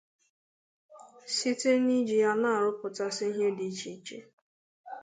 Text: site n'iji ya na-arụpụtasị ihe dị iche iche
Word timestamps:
site 1.35 1.71
n'iji 1.85 2.17
ya 2.23 2.31
na-arụpụtasị 2.41 3.25
ihe 3.31 3.47
dị 3.57 3.65
iche 3.71 3.89
iche 3.97 4.17